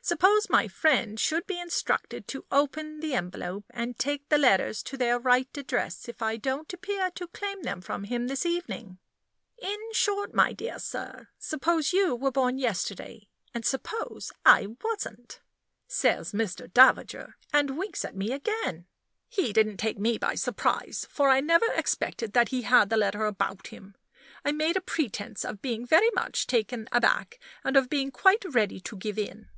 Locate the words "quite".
28.10-28.46